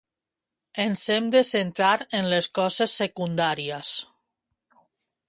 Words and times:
Ens 0.85 1.03
hem 1.15 1.27
de 1.35 1.43
centrar 1.49 1.93
en 2.21 2.29
les 2.31 2.49
coses 2.61 2.97
secundàries. 3.03 3.93